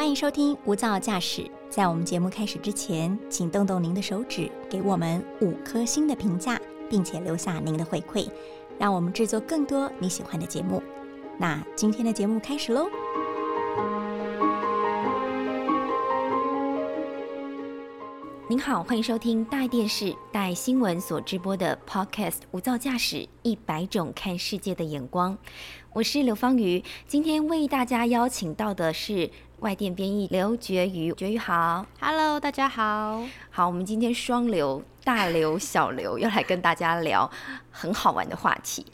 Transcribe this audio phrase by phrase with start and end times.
[0.00, 1.46] 欢迎收听无噪驾驶。
[1.68, 6.58] 在我们节目开始之前，请动动您的手指，给我们五颗星的评价，
[6.88, 8.26] 并且留下您的回馈，
[8.78, 10.82] 让我们制作更多你喜欢的节目。
[11.36, 12.86] 那今天的节目开始喽！
[18.48, 25.34] 您好，欢迎收听大爱电视、大爱新闻所直播的 Podcast《无噪驾驶一百种看世界的眼光》。
[25.92, 29.30] 我是刘芳瑜，今天为大家邀请到的是
[29.60, 31.12] 外电编译刘觉瑜。
[31.12, 33.22] 觉瑜好，Hello，大家好。
[33.50, 37.30] 好，我们今天双流、大刘、小刘要来跟大家聊
[37.70, 38.86] 很好玩的话题。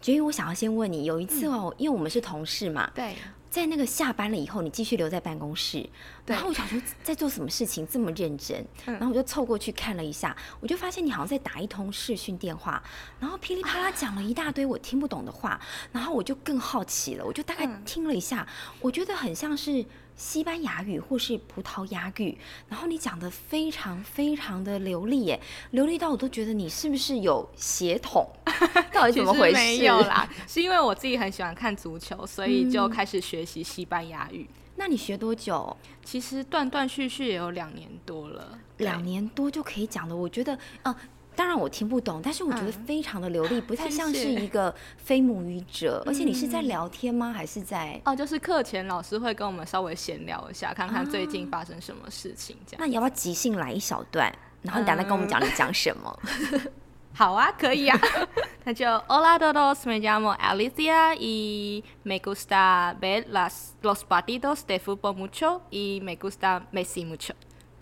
[0.00, 3.14] 觉瑜，我想要先问你，有一次哦，因为我们是同事嘛，对。
[3.52, 5.86] 在那个下班了以后，你继续留在办公室，
[6.24, 12.82] 然后我想说在做什么事情这么认真，然后我就凑过去看了一下，我就发现你好像在打一通视讯电话，
[13.20, 15.60] 然后噼里啪啦讲了一大堆我听不懂的话，
[15.92, 18.48] 然后我就更好奇了，我就大概听了一下，
[18.80, 19.84] 我觉得很像是。
[20.22, 25.40] 西班牙语或是葡萄牙语，然后你讲的非常非常的流利耶，
[25.72, 28.24] 流利到我都觉得你是不是有血统？
[28.94, 29.54] 到底怎么回事？
[29.56, 34.48] 没有啦， 是因为我自己很喜欢看足球，所以就开始学习西班牙语。
[34.76, 35.76] 那你学多久？
[36.04, 40.14] 其实断断续续也有两年多了，两年多就可以讲的。
[40.14, 40.96] 我觉得，呃。
[41.34, 46.02] 当然我听不懂，但是我觉得非常的流利， 不太像是一个非母语者。
[46.06, 47.32] 而且你是在聊天吗？
[47.32, 48.00] 还是在？
[48.04, 52.80] 哦，就是课前老师会跟我们稍微闲聊一下，看看最近发生什么事情这样。
[52.80, 54.32] 那你要不要即兴来一小段？
[54.62, 56.18] 然后你打算跟我们讲你讲什么？
[57.14, 57.98] 好啊，可以啊。
[58.64, 65.16] 那就 Hola todos, me llamo Alicia y me gusta ver las los partidos de fútbol
[65.16, 67.34] mucho y me gusta Messi mucho。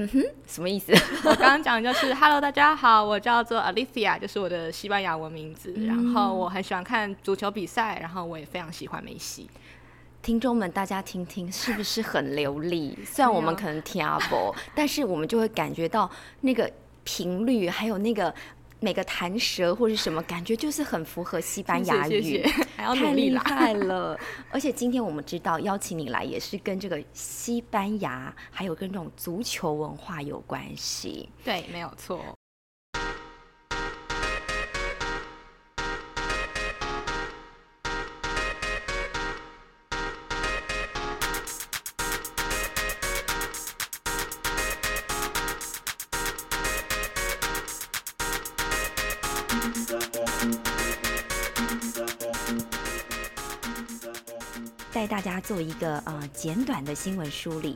[0.02, 0.94] 嗯哼，什么意思？
[1.28, 5.74] 我刚刚讲的就是 Hello，大家好，我叫做 Alicia，就是我的西班牙文名字。
[5.86, 9.50] 然后我很喜欢看足球比赛，然后我也非常喜欢梅西。
[10.22, 12.96] 听众们，大家听听，是不是很流利？
[13.04, 16.72] 虽然我们可能听不，但是我们就会感觉到那个
[17.04, 18.34] 频率，还有那个。
[18.80, 22.42] 每个弹舌或者什么感觉，就是很符合西班牙语，
[22.76, 24.18] 太厉害了！
[24.50, 31.28] 而且今天我们知道邀请你来，也是跟这个西班牙，还有跟这种足球文化有关系。
[31.44, 32.24] 对，没有错。
[55.00, 57.74] 带大家做一个呃简短的新闻梳理，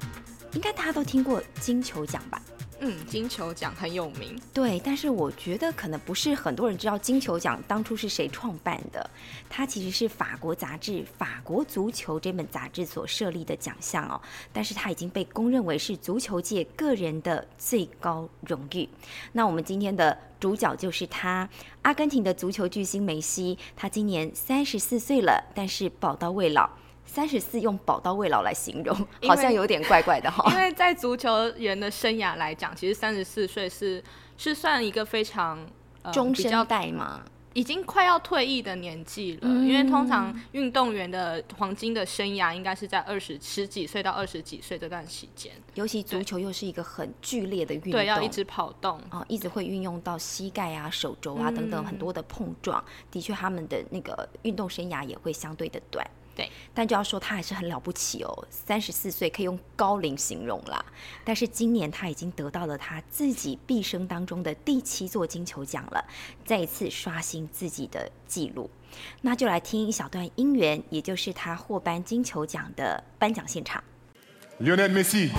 [0.52, 2.38] 应该大家都听过金球奖吧？
[2.80, 4.38] 嗯，金球奖很有名。
[4.52, 9.08] 对，但是我觉得可能不是很多人知道金球奖当初是谁创办的。
[9.48, 14.20] 它其实是法国杂志《法国足球》这本杂志所设立的奖项哦，
[14.52, 18.86] 但是它已经被公认为是足球界个人的最高荣誉。
[19.32, 21.48] 那我们今天的主角就是他，
[21.80, 23.56] 阿根廷的足球巨星梅西。
[23.74, 26.68] 他今年三十四岁了，但是宝刀未老。
[27.06, 28.96] 三十四用“宝刀未老”来形容，
[29.28, 30.44] 好像有点怪怪的哈。
[30.52, 34.02] 因为在足球员的生涯来讲，其实三十四岁是
[34.36, 35.64] 是算一个非常
[36.02, 37.22] 呃中生代嘛，
[37.52, 39.48] 已经快要退役的年纪了。
[39.48, 45.52] 因为通常运动员的黄金的生涯应该是在二十十几岁到二十几岁这段时间。
[45.74, 52.84] 尤其足球又是一个很剧烈的运动，对，要一直跑动啊，一直会运用到膝盖啊、手肘啊等等很多的碰撞。
[53.12, 56.04] 的确，他们的那个运动生涯也会相对的短。
[56.34, 60.84] 对，但就要说他还是很了不起哦，三十四岁可以用高龄形容啦。
[61.24, 66.04] 但是今年他已经得到了他自己毕生当中的第七座金球奖了，
[66.44, 68.68] 再一次刷新自己的记录。
[69.20, 73.82] 那就来听一小段音源，也就是他获颁金球奖的颁奖现场。
[74.60, 75.30] Lionel Messi。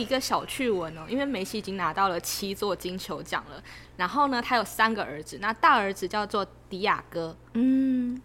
[0.00, 3.62] 一个小趣闻哦，因为梅西已经拿到了七座金球奖了，
[3.96, 8.20] 然后呢，他有三个儿子，那大儿子叫做迪亚哥，嗯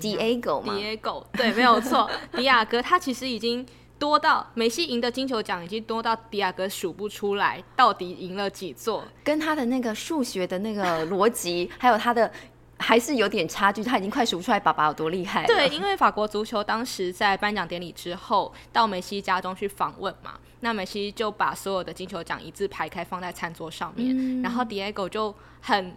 [0.00, 3.66] ？Diego，对，没有错， 迪亚哥，他其实已经
[3.98, 12.30] 多到梅西赢的金球奖已经多到迪亚哥数不出来到底赢了几座，跟他的那个数学的那个逻辑，还有他的。
[12.78, 15.46] 还是有点差距，他已经快数不出来爸爸有多厉害了。
[15.46, 20.32] 对，因为法国足球当时在颁奖典礼之后，到梅西家中去访问嘛，
[20.62, 25.94] 那梅西就把所有的金球奖一字排开放在餐桌上面，然后 Diego 就很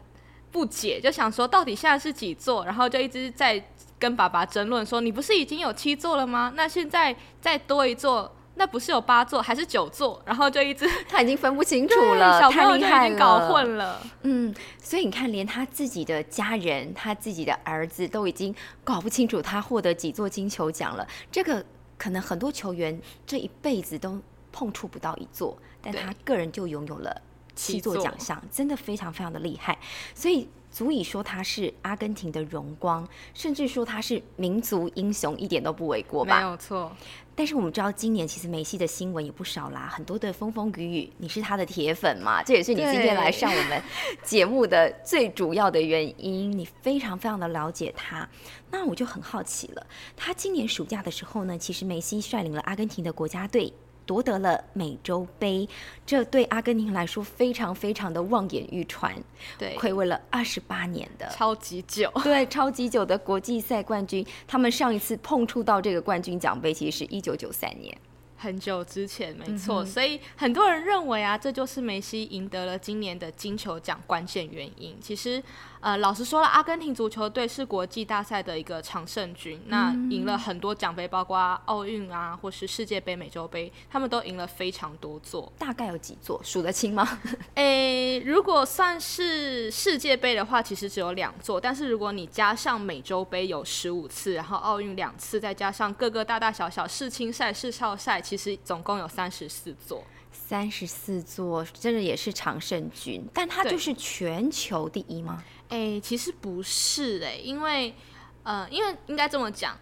[0.51, 3.63] 不解，就想说到底现在是几座，然后就一直在
[3.97, 6.53] 跟爸爸争论说，你不是已经有七座了吗？
[6.55, 8.31] 那现在再多一座。
[8.57, 10.21] 那不是有八座还是九座？
[10.25, 14.01] 然后就一直他已经分不清楚了，小朋友就已经搞混了。
[14.21, 21.05] 嗯，所以你看，连他自己的家人、他自己的儿子都已经搞不清楚他获得几座金球奖了。
[21.29, 21.61] 这个
[21.97, 22.97] 可能很多球员
[23.27, 24.21] 这一辈子都
[24.55, 27.21] 碰触不到一座，但他个人就拥有了
[27.55, 29.77] 七座奖项，真的非常非常的厉害。
[30.13, 30.47] 所以。
[30.71, 36.41] 足以说他是阿根廷的荣光，甚至说他是民族英雄，一点都不为过吧？
[36.41, 36.91] 没有错。
[37.33, 41.13] 但是我们知道，今年其实梅西的新闻也不少啦，很多的风风雨雨。
[41.17, 42.43] 你是他的铁粉嘛？
[42.43, 43.81] 这也是你今天来上我们
[44.21, 46.51] 节目的最主要的原因。
[46.51, 48.27] 你非常非常的了解他，
[48.69, 49.87] 那我就很好奇了。
[50.17, 53.71] 他今年暑假的时候呢，其实梅西率领了阿根廷的国家队。
[54.05, 55.67] 夺得了美洲杯，
[56.05, 59.13] 这对阿根廷来说非常非常的望眼欲穿，
[59.57, 64.25] 对，暌违了二十八年的超级久， 对，超级久的国际赛冠军。
[64.47, 67.95] 他们上一次碰触到这个冠军奖杯，其实是一九九三年。
[68.37, 74.95] 很久之前，没错，所以很多人认为啊，这就是梅西赢得了今年的金球奖关键原因。
[75.01, 75.41] 其实，
[75.85, 85.53] 呃，老实说了，阿根廷足球队是国际大赛的一个常胜军，那赢了很多奖杯，包括奥运啊，或是世界杯、美洲杯，他们都赢了非常多座。
[85.59, 86.41] 大概有几座？
[86.43, 87.07] 数得清吗？
[87.53, 91.61] 诶，如果算是世界杯的话，其实只有两座。
[91.61, 98.19] 但是如果你加上美洲杯有十五次，然后奥运两次，再加上各个大大小小世青赛、世少赛。
[98.19, 100.03] 其实总共有三十四座，
[100.35, 105.43] 三十四座真的也是常胜军，但它就是全球第一吗？
[105.69, 107.95] 哎，其实不是哎，因为
[108.43, 109.75] 呃，因为应该这么讲，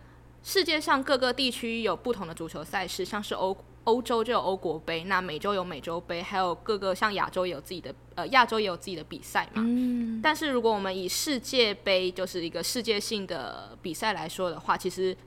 [0.44, 9.61] 世界上各个地区有不同的足球赛事，像是欧欧洲就有欧国杯，那美洲有美洲杯，还有各个像亚洲也有自己的呃亚洲也有自己的比赛嘛。
[9.65, 10.21] 嗯。
[10.21, 15.17] 但是如果我们以世界杯就是一个世界性的比赛来说的话，其实。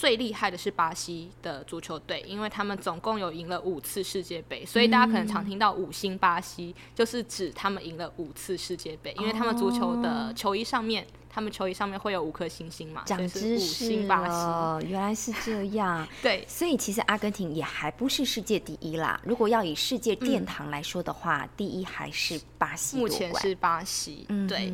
[0.00, 16.08] 最厉害的是巴西的足球队，因为他们总共有赢了五次世界杯，所以大家可能常听到“五星巴西”，就是指他们赢了五次世界杯，因为他们足球的球衣上面，他们球衣上面会有五颗星星嘛，长知识了，原来是这样。
[16.22, 19.20] 对，所以其实阿根廷也还不是世界第一啦。
[19.22, 22.96] 如果要以世界殿堂来说的话，第一还是巴西。
[22.96, 24.72] 目前是巴西，对。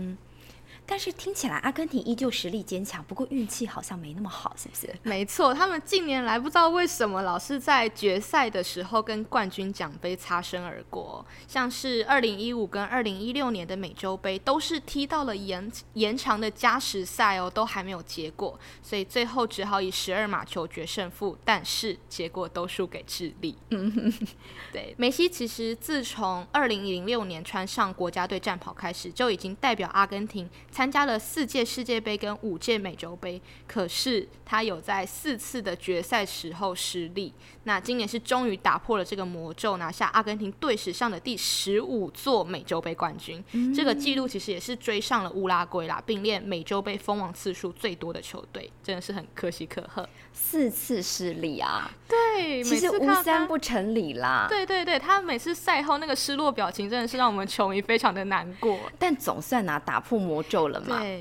[0.86, 4.94] 但是听起来阿根廷依旧实力坚强，不过运气好像没那么好，是不是？
[5.02, 23.58] 没错，他们近年来不知道为什么老是在决赛的时候跟冠军奖杯擦身而过，像是二零一五跟二零一六年的美洲杯都是踢到了延延长的加时赛哦，都还没有结果，所以最后只好以十二码球决胜负，但是结果都输给智利。
[23.70, 24.12] 嗯，
[24.72, 30.48] 对，梅西其实自从二零零六年穿上国家队战袍开始，就已经代表阿根廷。
[30.76, 37.32] 参加了四届世界杯跟五届美洲杯，可是他有在四次的决赛时候失利。
[37.64, 43.42] 那今年是终于打破了这个魔咒，拿下阿根廷队史上的第十五座美洲杯冠军。
[43.74, 50.06] 这个记录其实也是追上了乌拉圭啦，并列美洲杯封王次数最多的球队，真的是很可喜可贺。
[50.34, 51.90] 四次失利啊！
[52.06, 52.18] 对，
[52.62, 54.46] 其实无三不成理啦。
[54.48, 58.78] 对对对，他每次赛后那个失落表情，真的是让我们球迷非常的难过。
[58.98, 60.98] 但总算拿打破魔咒了嘛？
[60.98, 61.20] 对，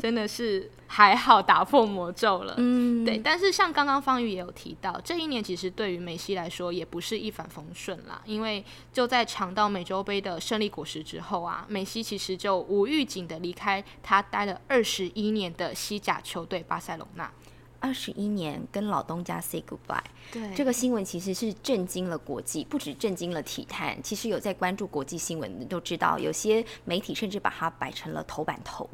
[0.00, 2.54] 真的是还好打破魔咒了。
[2.58, 3.18] 嗯，对。
[3.18, 17.30] 但是像刚刚方宇也有提到，这一年其实对于梅西来说也不是一帆风顺啦，因为就在尝到美洲杯的胜利果实之后啊，梅西其实就无预警的离开他待了二十一年的西甲球队巴塞隆纳。
[17.80, 24.00] 二十一年跟老东家 say goodbye，对这个新闻其实是震惊了国际，不止震惊了体坛。
[24.02, 28.88] 其实有在关注国际新闻的都知道，有些媒体甚至把它摆成了头版头，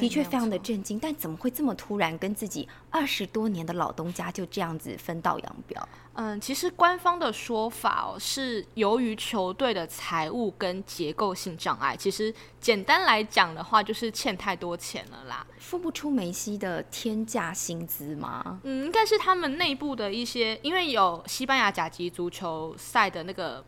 [0.00, 0.98] 的确非常的震惊。
[0.98, 5.88] 但怎么会这么突然，跟自己二十多年的老东家就这样子分道扬镳？
[6.16, 11.96] 嗯，其实官方的说法哦，是由于球队的财务跟结构性障碍。
[11.96, 18.60] 其实简单来讲的话，就是欠太多钱了啦，付不出梅西的天价薪资吗？
[18.62, 23.64] 嗯，应该是他们内部的一些，因为有西班牙甲级足球赛的那个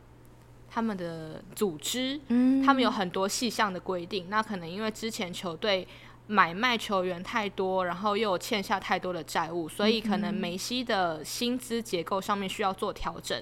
[0.71, 4.27] 他们的组织，嗯，他们有很多细项的规定。
[4.31, 5.89] 那可能因为之前球队。
[6.27, 13.41] 买卖球员太多，然后又有欠下太多的债务，所以可能梅西的薪资结构上面需要做调整。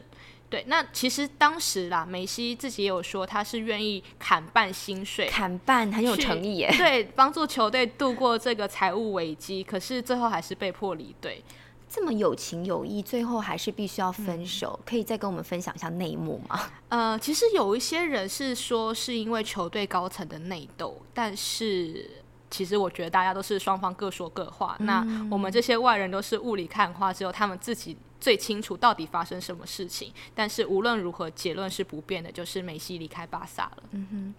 [0.50, 6.73] 对，那其实当时啦，梅西自己也有说他是愿意砍半薪水，砍半很有诚意耶。
[6.76, 11.43] 对，帮助球队度过这个财务危机，可是最后还是被迫离队。
[11.88, 16.61] 这么有情有义，最后还是必须要分手，可以再跟我们分享一下内幕吗？
[16.91, 22.23] 呃，其实有一些人是说是因为球队高层的内斗，但是。
[22.55, 30.13] 其实我觉得大家都是双方各说各话，那我们这些外人都是雾里看花，只有他们自己最清楚到底发生什么事情。
[30.37, 33.83] 但是无论如何，结论是不变的，就是梅西离开巴萨了。
[33.91, 34.35] 嗯哼。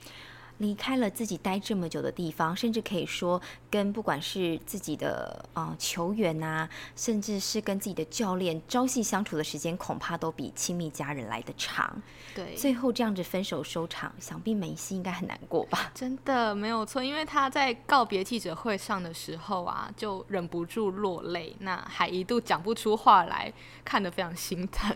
[0.59, 12.01] 离开了自己待这么久的地方，甚至可以说跟不管是自己的啊球员呐，甚至是跟自己的教练朝夕相处的时间，恐怕都比亲密家人来的长。
[12.33, 15.91] 对，最后这样子分手收场，想必梅西应该很难过吧？
[15.93, 23.51] 真的没有错，因为他在告别记者会上的时候啊，就忍不住落泪，那还一度讲不出话来，
[23.83, 24.95] 看得非常心疼。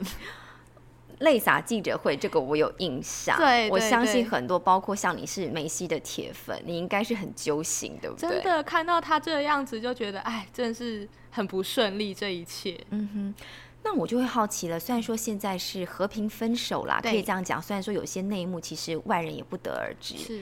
[1.20, 3.38] 泪洒记者会，这个我有印象。
[3.38, 8.30] 对，我相信很多，包括像你是梅西的铁粉，你应该是很揪心，对不对？
[8.30, 12.80] 真的看到他这个样子，就觉得哎，真的是很不顺利，这一切。
[12.92, 13.36] 嗯哼，
[13.84, 14.80] 那我就会好奇了。
[14.80, 17.62] 虽然说现在是和平分手啦，可以这样讲。
[17.62, 20.18] 虽然说有些内幕，其实外人也不得而知。
[20.18, 20.42] 是，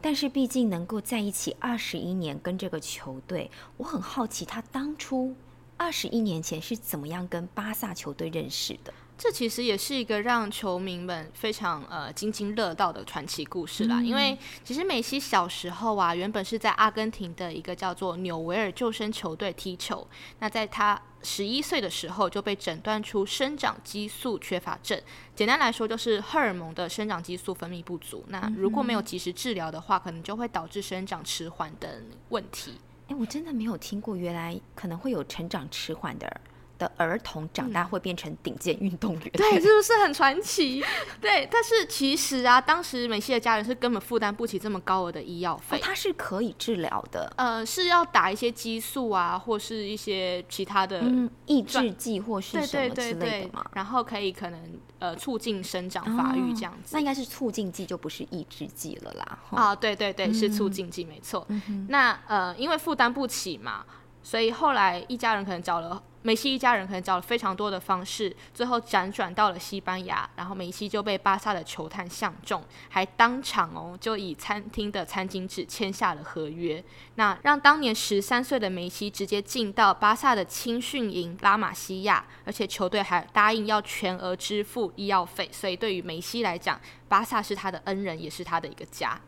[0.00, 5.34] 但是毕竟能够在一起二十一年，跟这个球队，我很好奇，他当初
[5.76, 8.92] 二十一年前是怎么样跟巴萨球队认识的？
[9.24, 14.02] 这其实也是一个让球迷们非常呃津津乐道的传奇故事啦。
[14.02, 20.06] 因为其实梅西小时候啊，原本是在阿根廷的一个叫做纽维尔救生球队踢球。
[20.40, 25.00] 那在他十一岁的时候就被诊断出生长激素缺乏症，
[25.34, 28.22] 简单来说就是荷尔蒙的生长激素分泌不足。
[28.28, 31.90] 那如果没有及时治疗的话，可能就会导致生长迟缓等
[32.28, 32.74] 问题。
[33.08, 36.40] 哎，我真的没有听过，原来可能会有成长迟缓的。
[36.78, 40.82] 的儿童长大会变成顶尖运动员，对，是不是很传奇？
[41.20, 45.78] 对，但是其实啊，当时梅西的家人是根本负担不起这么高额的医药费。
[45.80, 51.04] 他是可以治疗的，呃，是要打一些激素啊，或是一些其他的
[51.46, 53.64] 抑制剂，或是什么之类的嘛。
[53.74, 56.90] 然后可以可能呃促进生长发育这样子。
[56.92, 59.38] 那应该是促进剂，就不是抑制剂了啦。
[59.50, 61.46] 啊，对对对，是促进剂，没错。
[61.88, 63.84] 那呃，因为负担不起嘛，
[64.24, 66.02] 所以后来一家人可能找了。
[66.26, 76.82] 梅西一家人可能找了非常多的方式，最后辗转到了西班牙，然后梅西就被巴萨的球探相中，还当场哦就以餐厅的餐巾纸签下了合约，
[77.16, 89.20] 那让当年十三岁的梅西直接进到巴萨的青训营拉玛西亚，而且球队还答应要全额支付医药费，所以对于梅西来讲，巴萨是他的恩人，也是他的一个家。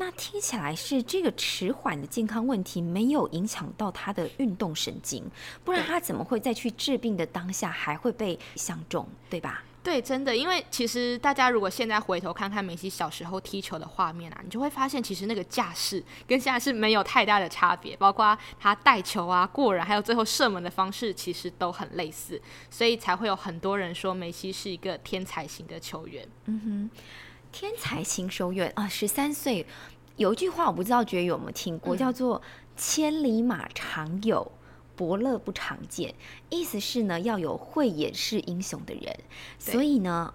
[0.00, 5.22] 那听起来是这个迟缓的健康问题没有影响到他的运动神经，
[5.62, 9.62] 不然他怎么会在去治病的当下还会被相中，对吧？
[9.82, 22.40] 对，真的，因为其实大家如果现在回头看看梅西小时候踢球的画面啊，你就会发现其实那个架势跟现在是没有太大的差别，包括他带球啊、过人，还有最后射门的方式，其实都很类似，
[22.70, 26.26] 所以才会有很多人说梅西是一个天才型的球员。
[26.46, 26.90] 嗯哼。
[27.52, 29.66] 天才型手院啊，十三岁
[30.16, 32.40] 有一句话我不知道觉得有没有听过，叫做
[32.76, 34.50] “千里马常有，
[34.96, 36.14] 伯乐不常见”，
[36.50, 39.18] 意思是呢要有慧眼识英雄的人，
[39.58, 40.32] 所以呢。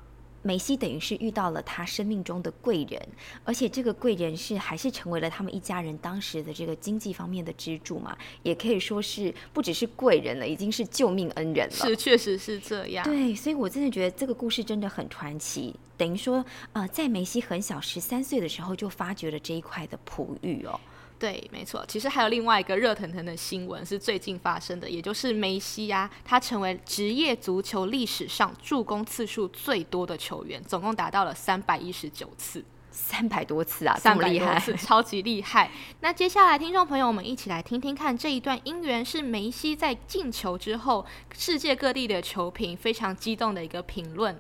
[0.48, 3.02] 梅西等于是遇到了他生命中的贵人，
[3.44, 11.88] 而且这个贵人是还是成为了他们一家人当时的这个经济方面的支柱嘛，也可以说是不只是贵人了，已经是救命恩人了。
[11.88, 13.04] 是，确实是这样。
[13.04, 15.76] 对，所以我真的觉得这个故事真的很传奇。
[15.98, 20.80] 等于说，呃，在梅西很小十三岁的时候就发掘了这一块的璞玉哦。
[21.18, 21.84] 对，没错。
[21.88, 35.72] 其实还有另外一个热腾腾的新闻是最近发生的，也就是梅西呀，他成为职业足球历史上助攻次数最多的球员，总共达到了三百一十九次，三百多次啊，这么厉害，超级厉害。
[36.02, 44.38] 那接下来，听众朋友们一起来听听看这一段音源，是梅西在进球之后，世界各地的球评非常激动的一个评论。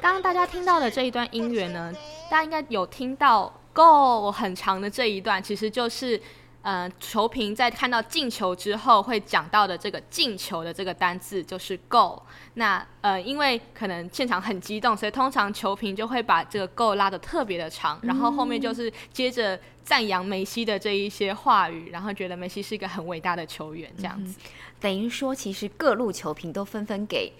[0.00, 1.92] 刚刚大家听到的这一段音乐呢，
[2.30, 6.20] 大家应该有听到 “go” 很长的这一段，其实就是。
[6.66, 12.20] 呃，球评在看到进球之后会讲到的这个进球的这个单字就是 “goal”。
[12.54, 24.36] 那呃，因为可能现场很激动，所以通常球评就会把这个 “goal” 拉的特别的长，然后后面就是接着赞扬梅西的这一些话语，然后觉得梅西是一个很伟大的球员，这样子。
[24.80, 27.32] 等于说，其实各路球评都纷纷给。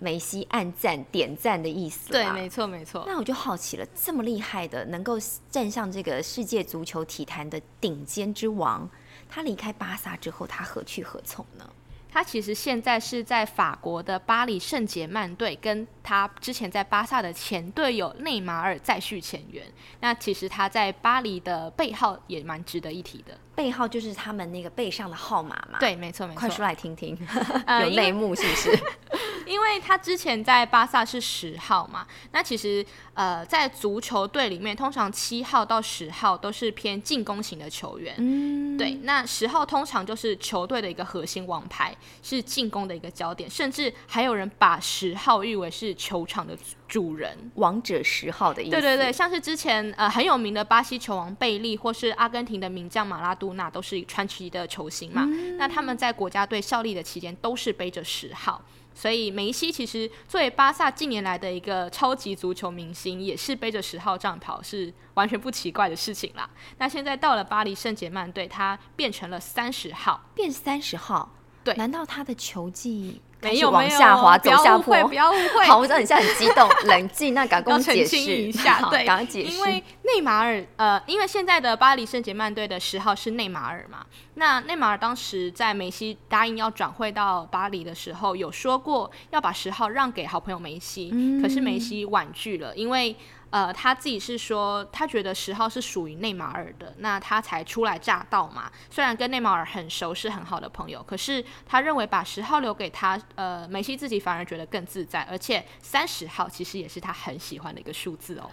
[0.00, 3.04] 梅西暗赞点赞的意思，对，没错没错。
[3.06, 5.18] 那我就好奇了，这么厉害的，能够
[5.50, 8.88] 站上这个世界足球体坛的顶尖之王，
[9.28, 11.70] 他离开巴萨之后，他何去何从呢？
[12.12, 19.64] 他其实现在是在法国的巴黎圣杰曼队，跟他之前在巴萨的前队友内马尔再续前缘。
[20.00, 25.78] 那其实他在巴黎的背号也蛮值得一提的，背号就是他们那个背上的号码嘛。
[25.78, 26.40] 对，没错没错。
[26.40, 27.14] 快说来听听，
[27.82, 28.78] 有内幕是不是？
[29.46, 38.14] 因为他之前在巴萨是十号嘛，那其实呃，在足球队里面，通常七号到十号都是偏进攻型的球员。
[38.16, 46.56] 嗯，对，那十号通常就是球队的一个核心王牌，是进攻的一个焦点，甚至还有人把十号誉为是球场的
[46.90, 48.72] 主人，王者十号的意思。
[48.72, 55.24] 对对对，像是之前呃很有名的巴西球王贝利，或是阿根廷的名将马拉多纳，都是传奇的球星嘛。
[55.56, 58.60] 那他们在国家队效力的期间，都是背着十号。
[58.92, 66.50] 所以梅西其实作为巴萨近年来的一个超级足球明星，也是背着十号战袍，是完全不奇怪的事情啦。
[66.78, 71.72] 那现在到了巴黎圣杰曼队，他变成了三十号，变三十号，对？
[71.76, 73.22] 难道他的球技？
[73.42, 75.64] 没有往下滑，走下坡，不要误会。
[75.66, 77.34] 好，我知道你现在很激动， 冷静。
[77.34, 79.52] 那赶快解释一下，对，赶快解释。
[79.52, 84.04] 因为内马尔，呃，因为现在的巴黎圣杰曼队的十号是内马尔嘛。
[84.34, 91.10] 那内马尔当时在梅西答应要转会到巴黎的时候，有说过要把十号让给好朋友梅西，
[91.42, 93.16] 可是梅西婉拒了，因为。
[93.50, 98.70] 呃，他自己是说，他觉得十号是属于内马尔的，那他才初来乍到嘛。
[98.88, 108.48] 虽然跟内马尔很熟，是很好的朋友，可是他认为把十号留给他，呃，梅西自己反而觉得更自在，而且三十号其实也是他很喜欢的一个数字哦。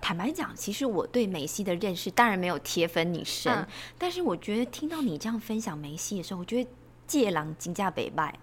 [0.00, 3.64] 坦白讲，其实我对梅西的认识当然没有铁粉你深，
[3.96, 6.68] 但是我觉得听到你这样分享梅西的时候，我觉得
[7.12, 8.34] 借狼金价北拜。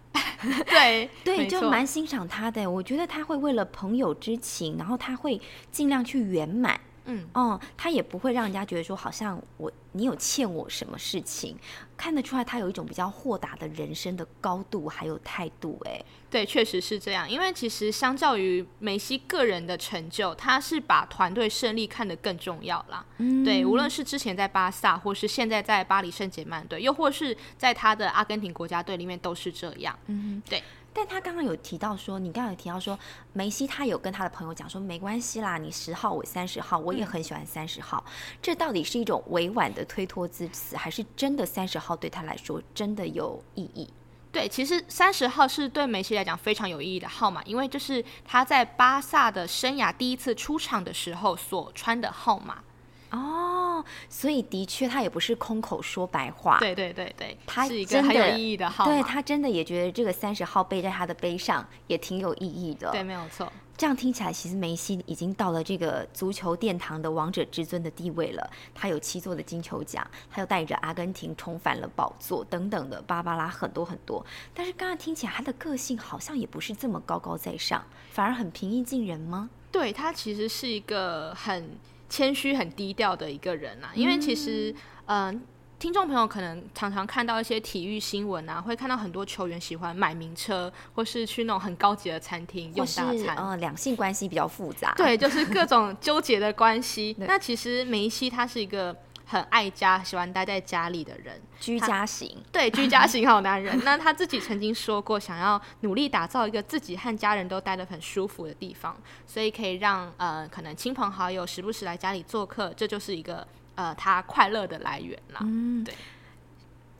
[0.68, 2.70] 对 对，就蛮欣赏他的。
[2.70, 6.80] 我觉得他会为了朋友之情，然后他会尽量去圆满。
[7.06, 11.58] 嗯哦，他也不会让人家觉得说好像我你有欠我什么事情，
[11.98, 15.80] 看得出来他有一种比较豁达的人生的高度还有态度。
[15.86, 17.30] 哎，对，确实是这样。
[17.30, 23.04] 因为其实相较于梅西个人的成就，他是把团队胜利看得更重要啦。
[23.18, 29.98] 嗯，对，无论是之前在巴萨，或是现在在巴黎圣杰曼队，又或是在他的阿根廷国家队里面，都是这样。
[30.08, 30.62] 嗯，对。
[31.00, 33.00] 但他刚刚有提到说，你刚刚有提到说，
[33.32, 38.04] 梅西他有跟他的朋友讲说，没关系啦，你十号我三十号，我也很喜欢三十号。
[38.42, 43.90] 这到底是一种委婉的推脱之词，还是真的三十号对他来说真的有意义？
[44.30, 52.62] 对，其实三十号是对梅西来讲非常有意义的号码，因为这是他在巴萨的生涯第一次出场的时候所穿的号码。
[53.12, 56.60] 哦，所以的确，他也不是空口说白话。
[56.60, 58.86] 对对对对，他是一个很有意义的号。
[58.86, 62.92] 对他真的也觉得这个三十号背在他的背上也挺有意义的。
[62.92, 63.52] 对，没有错。
[63.76, 68.48] 这样听起来，其实梅西已经到了这个足球殿堂的王者之尊的地位了。
[68.76, 74.24] 他有七座的金球奖，他又带着阿根廷重返了宝座，等等的巴巴拉很多很多。
[74.54, 79.50] 但是刚刚听起来，他的个性好像也不是这么高高在上，反而很平易近人吗？
[79.72, 81.72] 对他其实是一个很。
[82.10, 84.74] 谦虚、很低调的一个人啊，因为其实，
[85.06, 85.42] 嗯，
[85.78, 93.38] 听众朋友可能常常看到一些体育新闻啊，会看到很多球员喜欢买名车，或是去那种很高级的餐厅用大餐。
[93.38, 94.94] 嗯，两性关系比较复杂。
[94.98, 97.16] 对，就是各种纠结的关系。
[97.20, 98.96] 那其实梅西他是一个。
[99.30, 103.80] 很爱家，喜欢待在家里的人，居家型， 对，居家型好男人。
[103.86, 115.42] 那他自己曾经说过，想要努力打造一个自己和家人都待得很舒服的地方，所以可以让呃，可能亲朋好友时不时来家里做客，这就是一个呃，他快乐的来源啦。
[115.42, 115.94] 嗯，对。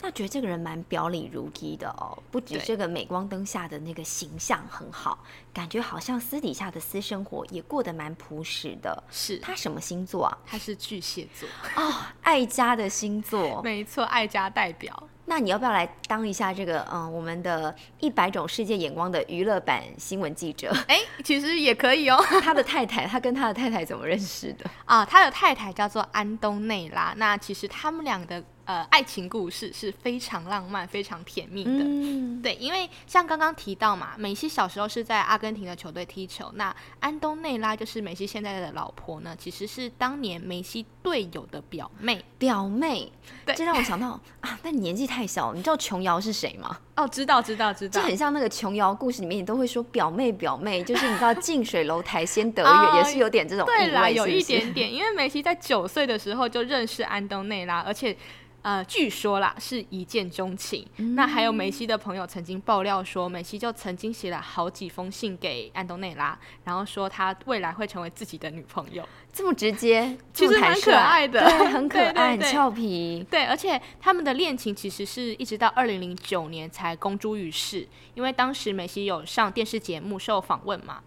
[0.02, 5.20] 那觉得这个人蛮表里如一的哦，不止这个镁光灯下的那个形象很好，
[5.54, 9.04] 感觉好像私底下的私生活也过得蛮朴实的。
[9.12, 10.38] 是他什么星座啊？
[10.46, 15.04] 他是巨蟹座哦，爱家的星座， 没错，爱家代表。
[15.26, 20.74] 那你要不要来当一下这个嗯，我们的一百种世界眼光的娱乐版新闻记者？
[20.88, 22.18] 哎，其实也可以哦。
[22.42, 25.06] 他的太太，他跟他的太太怎么认识的啊？
[25.06, 27.14] 他的太太叫做安东内拉。
[27.18, 28.42] 那其实他们俩的。
[28.70, 32.40] 呃，爱情故事是非常浪漫、非常甜蜜的。
[32.40, 42.24] 对，因为像刚刚提到嘛，梅西小时候是在阿根廷的球队踢球，那安东内拉就是梅西现在的老婆呢，其实是当年梅西队友的表妹。
[42.38, 43.12] 表妹，
[43.44, 46.78] 对，这让我想到啊，但你年纪太小，你知道琼瑶是谁吗？
[47.00, 48.02] 哦，知道，知道，知道。
[48.02, 54.94] 就很像那个琼瑶故事里面，你都会说表妹，表妹， 就是你知道近水楼台先得月，也是有点这种对啦，有一点点。
[54.94, 58.16] 因为梅西在九岁的时候就认识安东内拉，而且。
[58.62, 60.86] 呃，据说啦是一见钟情。
[61.16, 69.02] 那还有梅西的朋友曾经爆料说，梅西就曾经写了好几封信给安东内拉，然后说他未来会成为自己的女朋友。
[69.32, 73.26] 这么直接，其实蛮可爱的，对，很可爱，很俏皮。
[73.30, 81.02] 对，而且他们的恋情其实是一直到二零零九年才公诸于世，因为当时梅西有上电视节目受访问嘛。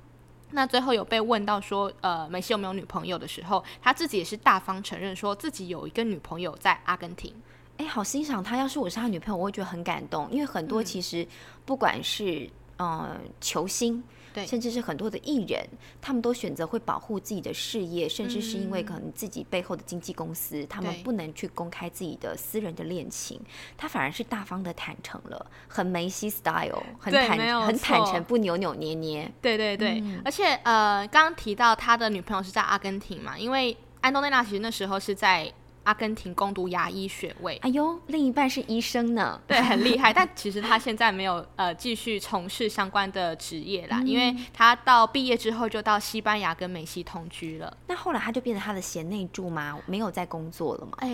[0.52, 7.34] 那最后有被问到说，呃，梅西有没有女朋友的时候，他自己也是大方承认说自己有一个女朋友在阿根廷。
[7.78, 8.56] 哎，好欣赏他。
[8.56, 11.26] 要是我是他女朋友，我会觉得很感动，因为很多其实
[11.64, 14.02] 不管是呃球星。
[14.32, 15.64] 对，甚至是很多的艺人，
[16.00, 23.40] 他们都选择会保护自己的事业，甚至是因为可能自己背后的经纪公司，他们不能去公开自己的私人的恋情，
[23.76, 29.30] 他反而是大方的坦诚了，很梅西 style，很坦很坦诚，不扭扭捏捏。
[29.40, 35.52] 对对对，而且呃，刚刚提到他的女朋友是在阿根廷嘛，因为安东内拉其实那时候是在。
[35.84, 40.12] 阿根廷攻读牙医学位，哎呦，另一半是医生呢，对，很厉害。
[40.14, 47.76] 但其实他现在没有呃继续从事相关的职业啦，因为他到毕业之后就到西班牙跟梅西同居了。
[47.88, 49.78] 那后来他就变成他的贤内助吗？
[49.86, 50.92] 没有在工作了吗？
[50.98, 51.08] 哎，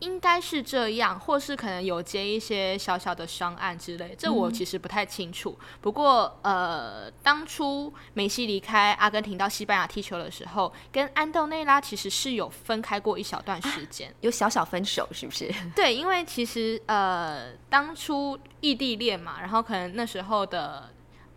[0.00, 5.56] 应该是这样，或是可能有接一些小小的商案之类，这我其实不太清楚。
[5.80, 13.86] 不过呃，当初梅西离开阿根廷到西班牙踢球的时候，跟安东内拉其实是有分开过一小段时。
[14.20, 15.50] 有小小分手是不是？
[15.76, 20.88] 对，因为其实呃，当初异地恋嘛，然后可能那时候的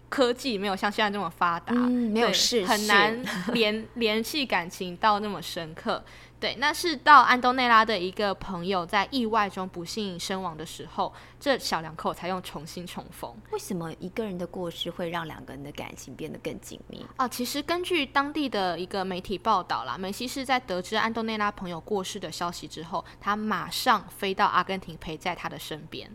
[0.10, 3.22] 科技没有像现在这么发达，没有事，很难
[3.54, 6.04] 联 联系感情到那么深刻。
[6.38, 13.34] 对，那是到安东内拉的一个朋友在意外中不幸身亡的时候，这小两口才用重新重逢。
[13.52, 17.04] 为什么一个人的过世会让两个人的感情变得更紧密？
[17.18, 26.12] 哦，其实根据当地的一个媒体报道啦，梅西是在得知安东内拉朋友过世的消息之后，他马上飞到阿根廷陪在他的身边。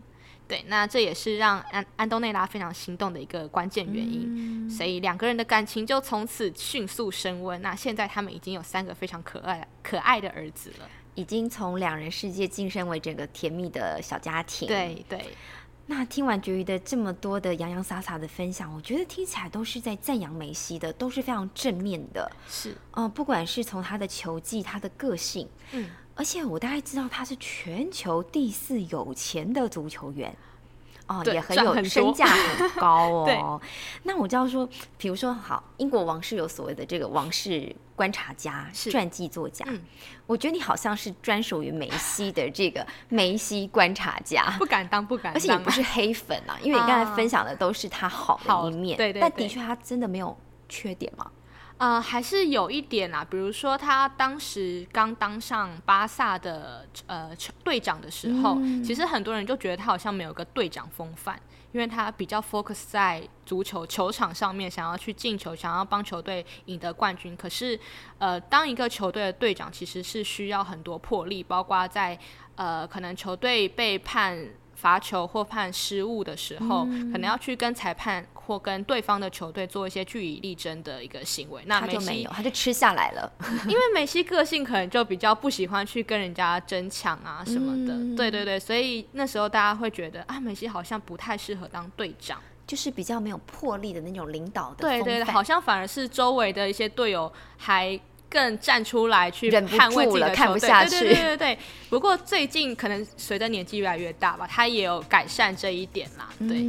[0.47, 7.61] 对，那这也是让安安东内拉非常心动的一个关键原因，所以两个人的感情就从此迅速升温。
[7.61, 14.67] 那现在他们已经有三个非常可爱可爱的儿子了，已经从两人世界晋升为整个甜蜜的小家庭。
[14.67, 15.35] 对对。
[15.87, 22.31] 那听完绝育的这么多的洋洋洒洒的分享，我觉得听起来都是在赞扬梅西的，都是非常正面的。
[22.47, 25.89] 是，嗯，不管是从他的球技，他的个性，嗯。
[26.13, 30.35] 而且我大概知道他是全球第四有钱的足球员，
[31.19, 33.61] 哦，也很有身价很 高哦。
[34.03, 39.65] 那我就要说，比如说，好，英国王室有所谓的这个王室观察家、传记作家，
[40.25, 50.35] 我觉得你好像是专属于梅西的这个梅西观察家， 不敢当，不敢当，而且也不是黑粉啊，因为你刚才分享的都是他好的一面，对对，但的确他真的没有
[50.69, 51.29] 缺点吗？
[51.81, 57.31] 呃，还是有一点啊，比如说他当时刚当上巴萨的呃
[57.63, 61.41] 队长的时候，其实很多人就觉得他好像没有个队长风范，
[61.71, 67.35] 因为他比较 focus 在足球球场上面，想要去进球，想要帮球队赢得冠军。
[67.35, 67.79] 可是，
[68.19, 72.15] 呃，当一个球队的队长，其实是需要很多魄力，包括在
[72.53, 74.37] 呃可能球队被判。
[74.73, 81.61] 罚球或判失误的时候，可能要去跟裁判或跟对方的球队做一些据以力争的一个行为。
[81.65, 83.31] 那他就没有，他就吃下来了。
[83.67, 88.17] 因为梅西个性可能就比较不喜欢去跟人家争抢啊什么的。
[88.17, 94.77] 对对对，所以那时候大家会觉得啊，梅西好像不太适合当队长，就是比较没有魄力的那种领导的。
[94.77, 97.99] 对对，好像反而是周围的一些队友还。
[98.33, 101.59] 更站出来去捍卫自己的球队，对对对对对。
[101.89, 106.29] 不过最近可能随着年纪越来越大吧，他也有改善这一点啦。
[106.39, 106.65] 对，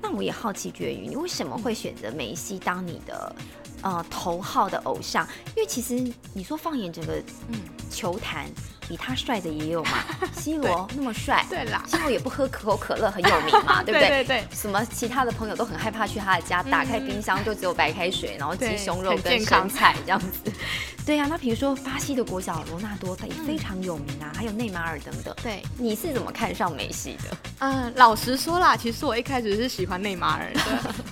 [0.00, 3.34] 那我也好奇绝于你为什么会选择梅西当你的
[3.82, 5.26] 呃头号的偶像？
[5.56, 5.94] 因为其实
[6.32, 8.50] 你说放眼整个嗯球坛。
[8.88, 9.98] 比他帅的也有嘛，
[10.32, 14.08] C 罗那么帅，对啦，C 罗也不喝可口可乐，很有名嘛， 对不对？
[14.08, 14.44] 对对。
[14.50, 20.50] 什么其他的朋友都很害怕去他的家，打开冰箱就只有白开水，然后鸡胸肉跟生菜这样子。
[21.04, 25.34] 对呀，那比如说巴西的国脚罗纳多，他也非常有名啊，还有内马尔等等。
[25.42, 27.36] 对，你是怎么看上梅西的？
[27.60, 30.60] 嗯，老实说啦，其实我一开始是喜欢内马尔的。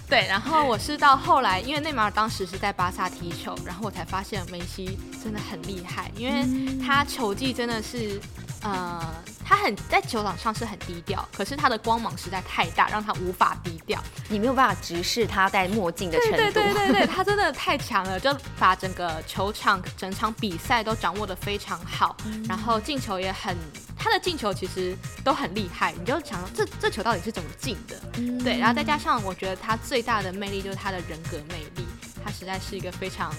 [0.06, 6.44] 对，然后我是到后来，因为内马尔当时是在巴萨踢球，然后我才发现梅西真的很厉害，因为
[6.84, 8.20] 他球技真的是。
[8.62, 9.00] 呃，
[9.44, 14.02] 他很在球场上是很低调，可是他的光芒实在太大，让他无法低调。
[14.28, 16.36] 你没有办法直视他戴墨镜的程度。
[16.36, 22.16] 对对对对他 真的太强了，就把整个球场整场比赛都掌握的非常好，
[22.48, 23.56] 然后进球也很，
[23.96, 25.92] 他的进球其实都很厉害。
[25.92, 27.96] 你就想这这球到底是怎么进的？
[28.42, 31.86] 对，然后再加上我觉得他最大的魅力就是他的人格魅力，
[32.24, 33.32] 他实在是一个非常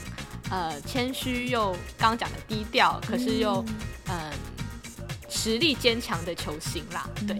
[0.50, 3.64] 呃谦虚又刚讲的低调，可是又
[4.08, 4.16] 嗯。
[5.30, 7.08] 实力坚强的球星啦。
[7.28, 7.38] 对。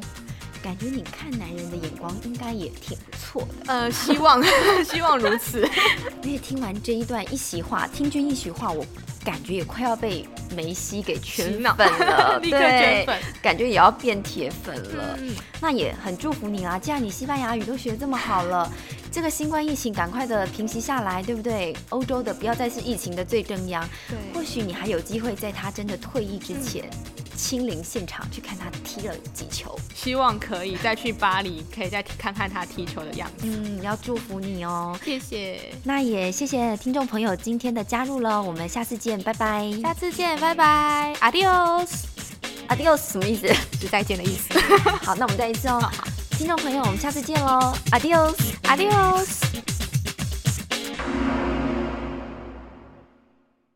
[0.62, 4.44] 感觉你看男人的眼光应该也挺不错的，呃，希望
[4.84, 5.64] 希望如此。
[6.22, 8.86] 而且听完这一段一席话，听君一席话，我
[9.24, 13.06] 感觉也快要被梅西给圈粉了， 对，
[13.42, 15.18] 感觉也要变铁粉了。
[15.62, 16.78] 那也很祝福你啊！
[16.78, 18.70] 既然你西班牙语都学这么好了，
[19.18, 21.76] 这个新冠疫情赶快的平息下来，对不对？
[21.90, 26.88] 欧洲的不要再是疫情的最正央，对，或许你还有机会在他真的退役之前。
[27.36, 33.48] 亲临现场去看他踢了几球，希望可以再去巴黎，可以再看看他踢球的样子。
[33.48, 35.60] 嗯，要祝福你哦，谢谢。
[35.84, 39.68] 那也谢谢听众朋友今天的加入了，我们下次见，拜拜。
[39.82, 41.16] 下次见，拜拜。
[41.22, 43.48] Adios，Adios 什么意思？
[43.82, 44.60] 是再见的意思。
[45.02, 45.82] 好，那我们再一次哦。
[46.38, 47.74] 听众朋友，我们下次见喽。
[47.90, 49.77] Adios，Adios。